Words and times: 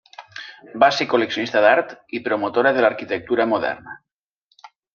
Va 0.83 0.87
ser 0.99 1.05
col·leccionista 1.11 1.61
d'art 1.65 1.93
i 2.19 2.21
promotora 2.29 2.73
de 2.79 2.83
l'arquitectura 2.87 3.47
moderna. 3.55 3.95